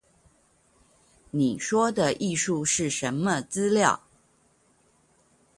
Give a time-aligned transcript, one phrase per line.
[1.29, 4.01] 你說的藝術是什麼資料？